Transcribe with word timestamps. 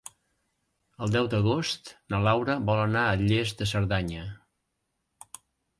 El 1.07 1.13
deu 1.15 1.29
d'agost 1.33 1.93
na 2.15 2.23
Laura 2.29 2.57
vol 2.71 2.83
anar 2.87 3.07
a 3.13 3.21
Lles 3.27 3.55
de 3.61 3.71
Cerdanya. 3.75 4.29